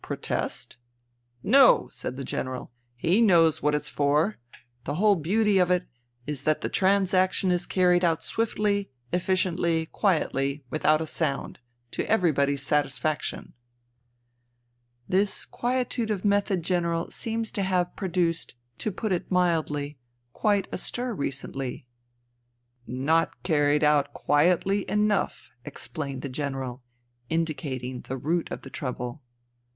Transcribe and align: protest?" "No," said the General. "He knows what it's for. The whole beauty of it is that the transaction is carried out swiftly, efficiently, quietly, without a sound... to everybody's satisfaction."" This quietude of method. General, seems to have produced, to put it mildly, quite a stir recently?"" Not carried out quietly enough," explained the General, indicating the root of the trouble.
protest?" 0.03 0.77
"No," 1.43 1.87
said 1.91 2.17
the 2.17 2.23
General. 2.23 2.71
"He 2.95 3.21
knows 3.21 3.61
what 3.61 3.75
it's 3.75 3.87
for. 3.87 4.39
The 4.83 4.95
whole 4.95 5.15
beauty 5.15 5.59
of 5.59 5.69
it 5.69 5.85
is 6.25 6.41
that 6.41 6.61
the 6.61 6.69
transaction 6.69 7.51
is 7.51 7.67
carried 7.67 8.03
out 8.03 8.23
swiftly, 8.23 8.89
efficiently, 9.13 9.85
quietly, 9.85 10.63
without 10.71 11.01
a 11.01 11.05
sound... 11.05 11.59
to 11.91 12.03
everybody's 12.09 12.63
satisfaction."" 12.63 13.53
This 15.17 15.45
quietude 15.45 16.09
of 16.09 16.25
method. 16.25 16.63
General, 16.63 17.11
seems 17.11 17.51
to 17.51 17.61
have 17.61 17.95
produced, 17.95 18.55
to 18.79 18.91
put 18.91 19.11
it 19.11 19.29
mildly, 19.29 19.99
quite 20.33 20.67
a 20.71 20.79
stir 20.79 21.13
recently?"" 21.13 21.85
Not 22.87 23.43
carried 23.43 23.83
out 23.83 24.13
quietly 24.13 24.89
enough," 24.89 25.51
explained 25.63 26.23
the 26.23 26.27
General, 26.27 26.81
indicating 27.29 28.01
the 28.01 28.17
root 28.17 28.49
of 28.49 28.63
the 28.63 28.71
trouble. 28.71 29.21